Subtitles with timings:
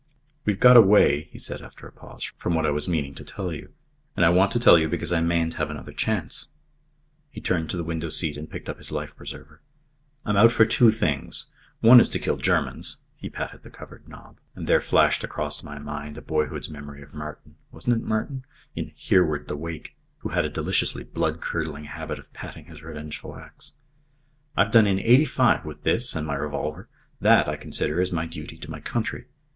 [0.45, 3.53] "We've got away," he said, after a pause, "from what I was meaning to tell
[3.53, 3.71] you.
[4.17, 6.47] And I want to tell you because I mayn't have another chance."
[7.29, 9.61] He turned to the window seat and picked up his life preserver.
[10.25, 11.51] "I'm out for two things.
[11.81, 15.77] One is to kill Germans" He patted the covered knob and there flashed across my
[15.77, 18.43] mind a boyhood's memory of Martin wasn't it Martin?
[18.75, 23.35] in "Hereward the Wake," who had a deliciously blood curdling habit of patting his revengeful
[23.35, 23.73] axe.
[24.57, 26.89] "I've done in eighty five with this and my revolver.
[27.19, 29.25] That, I consider, is my duty to my country.